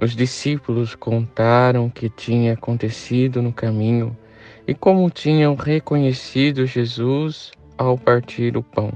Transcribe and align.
os 0.00 0.16
discípulos 0.16 0.94
contaram 0.94 1.86
o 1.86 1.90
que 1.90 2.08
tinha 2.08 2.54
acontecido 2.54 3.42
no 3.42 3.52
caminho 3.52 4.16
e 4.66 4.72
como 4.72 5.10
tinham 5.10 5.54
reconhecido 5.54 6.66
Jesus 6.66 7.52
ao 7.76 7.98
partir 7.98 8.56
o 8.56 8.62
pão. 8.62 8.90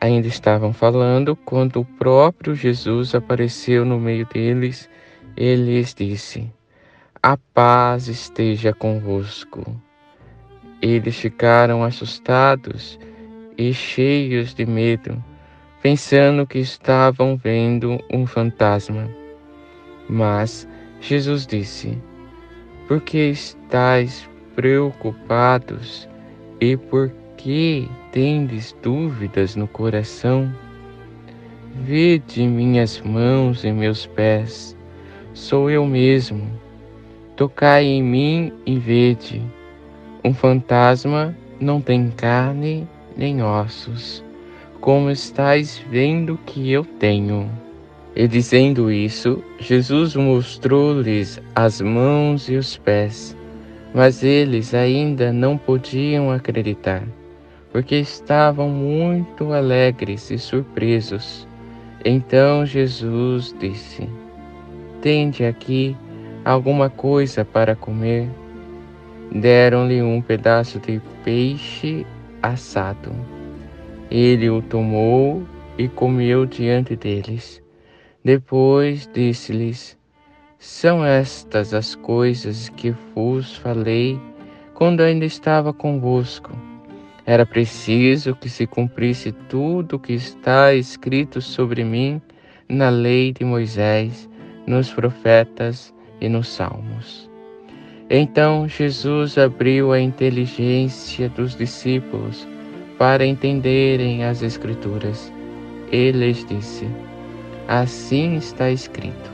Ainda 0.00 0.26
estavam 0.26 0.72
falando 0.72 1.36
quando 1.36 1.80
o 1.80 1.84
próprio 1.84 2.54
Jesus 2.54 3.14
apareceu 3.14 3.84
no 3.84 3.98
meio 3.98 4.26
deles 4.26 4.88
e 5.36 5.54
lhes 5.54 5.94
disse: 5.94 6.50
A 7.22 7.36
paz 7.36 8.08
esteja 8.08 8.72
convosco. 8.72 9.78
Eles 10.80 11.16
ficaram 11.16 11.82
assustados 11.82 12.98
e 13.56 13.72
cheios 13.72 14.54
de 14.54 14.66
medo, 14.66 15.22
pensando 15.82 16.46
que 16.46 16.58
estavam 16.58 17.36
vendo 17.36 17.98
um 18.12 18.26
fantasma. 18.26 19.25
Mas 20.08 20.68
Jesus 21.00 21.46
disse: 21.46 21.98
Por 22.86 23.00
que 23.00 23.30
estáis 23.30 24.28
preocupados 24.54 26.08
e 26.60 26.76
por 26.76 27.12
que 27.36 27.88
tendes 28.12 28.74
dúvidas 28.82 29.56
no 29.56 29.66
coração? 29.66 30.52
Vede 31.74 32.46
minhas 32.46 33.00
mãos 33.02 33.64
e 33.64 33.70
meus 33.70 34.06
pés, 34.06 34.76
sou 35.34 35.70
eu 35.70 35.84
mesmo. 35.84 36.50
Tocai 37.36 37.84
em 37.84 38.02
mim 38.02 38.52
e 38.64 38.78
vede. 38.78 39.42
Um 40.24 40.32
fantasma 40.32 41.36
não 41.60 41.80
tem 41.80 42.10
carne 42.10 42.88
nem 43.16 43.42
ossos, 43.42 44.24
como 44.80 45.10
estáis 45.10 45.78
vendo 45.90 46.38
que 46.46 46.70
eu 46.72 46.84
tenho. 46.84 47.50
E 48.16 48.26
dizendo 48.26 48.90
isso, 48.90 49.44
Jesus 49.58 50.16
mostrou-lhes 50.16 51.38
as 51.54 51.82
mãos 51.82 52.48
e 52.48 52.56
os 52.56 52.78
pés, 52.78 53.36
mas 53.94 54.24
eles 54.24 54.72
ainda 54.72 55.30
não 55.34 55.58
podiam 55.58 56.30
acreditar, 56.30 57.02
porque 57.70 57.96
estavam 57.96 58.70
muito 58.70 59.52
alegres 59.52 60.30
e 60.30 60.38
surpresos. 60.38 61.46
Então 62.02 62.64
Jesus 62.64 63.54
disse: 63.60 64.08
Tende 65.02 65.44
aqui 65.44 65.94
alguma 66.42 66.88
coisa 66.88 67.44
para 67.44 67.76
comer? 67.76 68.30
Deram-lhe 69.30 70.00
um 70.00 70.22
pedaço 70.22 70.80
de 70.80 71.02
peixe 71.22 72.06
assado. 72.42 73.12
Ele 74.10 74.48
o 74.48 74.62
tomou 74.62 75.42
e 75.76 75.86
comeu 75.86 76.46
diante 76.46 76.96
deles. 76.96 77.65
Depois 78.26 79.08
disse-lhes: 79.14 79.96
São 80.58 81.04
estas 81.04 81.72
as 81.72 81.94
coisas 81.94 82.68
que 82.70 82.92
vos 83.14 83.54
falei 83.54 84.20
quando 84.74 85.00
ainda 85.00 85.24
estava 85.24 85.72
convosco. 85.72 86.50
Era 87.24 87.46
preciso 87.46 88.34
que 88.34 88.48
se 88.48 88.66
cumprisse 88.66 89.30
tudo 89.48 89.94
o 89.94 89.98
que 90.00 90.12
está 90.12 90.74
escrito 90.74 91.40
sobre 91.40 91.84
mim 91.84 92.20
na 92.68 92.88
lei 92.88 93.32
de 93.32 93.44
Moisés, 93.44 94.28
nos 94.66 94.90
profetas 94.92 95.94
e 96.20 96.28
nos 96.28 96.48
salmos. 96.48 97.30
Então 98.10 98.66
Jesus 98.66 99.38
abriu 99.38 99.92
a 99.92 100.00
inteligência 100.00 101.28
dos 101.28 101.54
discípulos 101.54 102.44
para 102.98 103.24
entenderem 103.24 104.24
as 104.24 104.42
Escrituras. 104.42 105.32
Ele 105.92 106.26
lhes 106.26 106.44
disse: 106.44 106.88
Assim 107.68 108.36
está 108.36 108.70
escrito: 108.70 109.30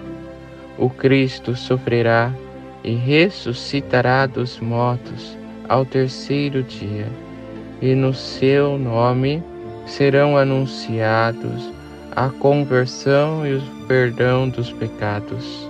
O 0.79 0.89
Cristo 0.89 1.55
sofrerá 1.55 2.33
e 2.83 2.95
ressuscitará 2.95 4.27
dos 4.27 4.59
mortos 4.59 5.37
ao 5.69 5.85
terceiro 5.85 6.63
dia, 6.63 7.07
e 7.81 7.95
no 7.95 8.15
seu 8.15 8.79
nome 8.79 9.43
serão 9.87 10.37
anunciados 10.37 11.71
a 12.15 12.29
conversão 12.29 13.47
e 13.47 13.55
o 13.55 13.63
perdão 13.87 14.49
dos 14.49 14.73
pecados 14.73 15.69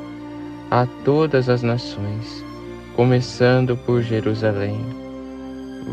a 0.71 0.87
todas 1.05 1.49
as 1.49 1.62
nações, 1.62 2.44
começando 2.97 3.77
por 3.77 4.03
Jerusalém. 4.03 4.79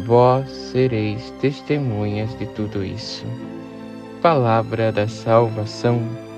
Vós 0.06 0.50
sereis 0.50 1.31
testemunhas 1.41 2.38
de 2.38 2.46
tudo 2.47 2.84
isso. 2.84 3.25
Palavra 4.22 4.91
da 4.91 5.07
salvação. 5.07 6.28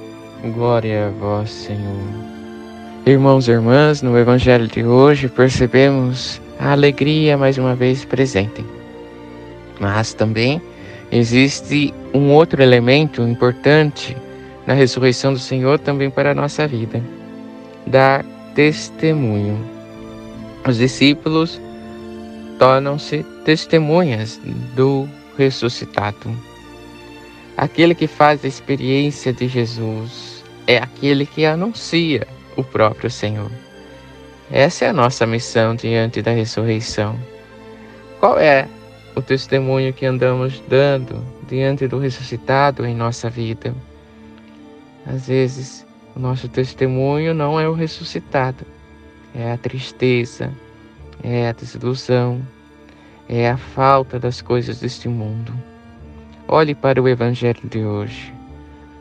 Glória 0.44 1.08
a 1.08 1.10
vós, 1.12 1.52
Senhor. 1.52 2.02
Irmãos 3.06 3.48
e 3.48 3.52
irmãs, 3.52 4.02
no 4.02 4.18
Evangelho 4.18 4.68
de 4.68 4.84
hoje 4.84 5.28
percebemos 5.28 6.42
a 6.60 6.72
alegria 6.72 7.38
mais 7.38 7.60
uma 7.60 7.76
vez 7.76 8.04
presente. 8.04 8.66
Mas 9.80 10.16
também 10.16 10.60
existe 11.12 11.94
um 12.12 12.32
outro 12.32 12.60
elemento 12.60 13.22
importante 13.22 14.18
na 14.66 14.74
ressurreição 14.74 15.32
do 15.32 15.38
Senhor 15.38 15.78
também 15.78 16.10
para 16.10 16.32
a 16.32 16.36
nossa 16.36 16.68
vida: 16.68 17.04
dar 17.86 18.26
testemunho. 18.56 19.64
Os 20.68 20.78
discípulos 20.78 21.62
tornam-se 22.58 23.24
testemunhas 23.46 24.42
do 24.76 25.08
ressuscitado. 25.38 26.51
Aquele 27.62 27.94
que 27.94 28.08
faz 28.08 28.44
a 28.44 28.48
experiência 28.48 29.32
de 29.32 29.48
Jesus 29.48 30.44
é 30.66 30.78
aquele 30.78 31.28
que 31.28 31.46
anuncia 31.46 32.28
o 32.58 32.64
próprio 32.64 33.08
Senhor. 33.08 33.52
Essa 34.52 34.86
é 34.86 34.90
a 34.90 34.94
nossa 34.94 35.28
missão 35.28 35.76
diante 35.76 36.24
da 36.24 36.32
ressurreição. 36.32 37.20
Qual 38.20 38.40
é 38.40 38.68
o 39.16 39.22
testemunho 39.22 39.94
que 39.94 40.08
andamos 40.08 40.60
dando 40.68 41.24
diante 41.48 41.88
do 41.88 42.00
ressuscitado 42.00 42.84
em 42.84 42.96
nossa 42.96 43.30
vida? 43.30 43.76
Às 45.06 45.28
vezes, 45.28 45.86
o 46.16 46.20
nosso 46.20 46.50
testemunho 46.50 47.32
não 47.32 47.60
é 47.60 47.70
o 47.70 47.74
ressuscitado, 47.74 48.66
é 49.36 49.52
a 49.52 49.58
tristeza, 49.58 50.52
é 51.24 51.50
a 51.50 51.52
desilusão, 51.52 52.42
é 53.30 53.52
a 53.52 53.58
falta 53.58 54.18
das 54.18 54.42
coisas 54.42 54.80
deste 54.80 55.08
mundo. 55.08 55.54
Olhe 56.54 56.76
para 56.76 57.02
o 57.02 57.08
Evangelho 57.08 57.62
de 57.70 57.80
hoje. 57.86 58.34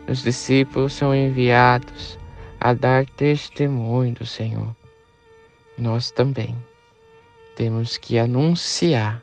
Os 0.08 0.22
discípulos 0.22 0.92
são 0.92 1.12
enviados 1.12 2.16
a 2.60 2.72
dar 2.72 3.04
testemunho 3.04 4.14
do 4.14 4.24
Senhor. 4.24 4.72
Nós 5.76 6.12
também 6.12 6.56
temos 7.56 7.96
que 7.96 8.20
anunciar 8.20 9.20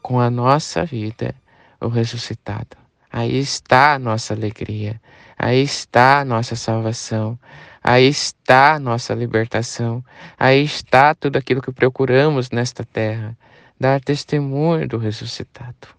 com 0.00 0.20
a 0.20 0.30
nossa 0.30 0.84
vida 0.84 1.34
o 1.80 1.88
ressuscitado. 1.88 2.76
Aí 3.10 3.36
está 3.36 3.94
a 3.94 3.98
nossa 3.98 4.34
alegria, 4.34 5.00
aí 5.36 5.60
está 5.60 6.20
a 6.20 6.24
nossa 6.24 6.54
salvação, 6.54 7.36
aí 7.82 8.06
está 8.06 8.74
a 8.74 8.78
nossa 8.78 9.12
libertação, 9.14 10.04
aí 10.38 10.62
está 10.62 11.12
tudo 11.12 11.34
aquilo 11.34 11.60
que 11.60 11.72
procuramos 11.72 12.50
nesta 12.52 12.84
terra, 12.84 13.36
dar 13.80 14.00
testemunho 14.00 14.86
do 14.86 14.96
ressuscitado. 14.96 15.97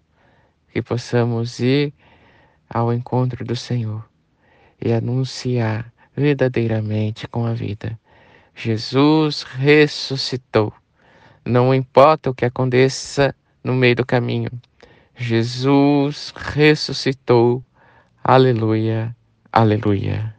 Que 0.72 0.82
possamos 0.82 1.58
ir 1.60 1.92
ao 2.68 2.92
encontro 2.92 3.44
do 3.44 3.56
Senhor 3.56 4.04
e 4.80 4.92
anunciar 4.92 5.92
verdadeiramente 6.16 7.26
com 7.28 7.44
a 7.44 7.52
vida. 7.52 7.98
Jesus 8.54 9.42
ressuscitou. 9.42 10.72
Não 11.44 11.74
importa 11.74 12.30
o 12.30 12.34
que 12.34 12.44
aconteça 12.44 13.34
no 13.64 13.74
meio 13.74 13.96
do 13.96 14.06
caminho. 14.06 14.50
Jesus 15.16 16.32
ressuscitou. 16.36 17.64
Aleluia, 18.22 19.14
aleluia. 19.52 20.34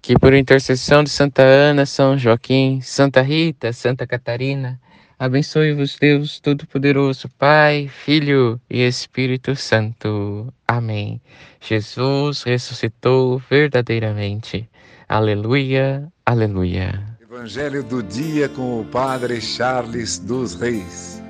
Que 0.00 0.18
por 0.18 0.34
intercessão 0.34 1.04
de 1.04 1.10
Santa 1.10 1.42
Ana, 1.42 1.86
São 1.86 2.18
Joaquim, 2.18 2.80
Santa 2.80 3.22
Rita, 3.22 3.72
Santa 3.72 4.06
Catarina, 4.06 4.80
Abençoe-vos 5.22 5.98
Deus 6.00 6.40
Todo-Poderoso, 6.40 7.28
Pai, 7.38 7.86
Filho 7.86 8.60
e 8.68 8.80
Espírito 8.84 9.54
Santo. 9.54 10.52
Amém. 10.66 11.22
Jesus 11.60 12.42
ressuscitou 12.42 13.40
verdadeiramente. 13.48 14.68
Aleluia, 15.08 16.12
aleluia. 16.26 17.00
Evangelho 17.20 17.84
do 17.84 18.02
dia 18.02 18.48
com 18.48 18.80
o 18.80 18.84
Padre 18.84 19.40
Charles 19.40 20.18
dos 20.18 20.56
Reis. 20.56 21.22